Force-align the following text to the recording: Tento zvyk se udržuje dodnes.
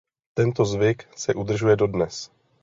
Tento 0.33 0.65
zvyk 0.65 1.09
se 1.17 1.33
udržuje 1.33 1.75
dodnes. 1.75 2.31